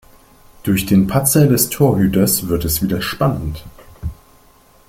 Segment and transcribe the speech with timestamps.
[0.63, 3.63] Durch den Patzer des Torhüters wird es wieder spannend.